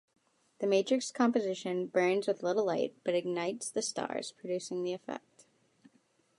The 0.57 0.65
matrix 0.65 1.11
composition 1.11 1.85
burns 1.85 2.25
with 2.25 2.41
little 2.41 2.65
light 2.65 2.95
but 3.03 3.13
ignites 3.13 3.69
the 3.69 3.83
stars, 3.83 4.31
producing 4.31 4.81
the 4.83 4.93
effect. 4.93 5.45